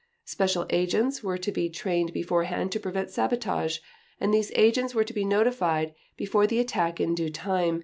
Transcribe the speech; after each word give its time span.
Special 0.25 0.65
agents 0.71 1.21
were 1.23 1.37
to 1.37 1.51
be 1.51 1.69
trained 1.69 2.11
beforehand 2.11 2.71
to 2.71 2.79
prevent 2.79 3.11
sabotage, 3.11 3.77
and 4.19 4.33
these 4.33 4.51
agents 4.55 4.95
were 4.95 5.03
to 5.03 5.13
be 5.13 5.23
notified 5.23 5.93
"before 6.17 6.47
the 6.47 6.57
attack 6.57 6.99
in 6.99 7.13
due 7.13 7.29
time 7.29 7.79